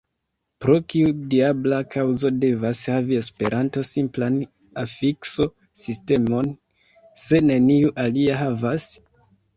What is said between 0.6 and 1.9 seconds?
Pro kiu diabla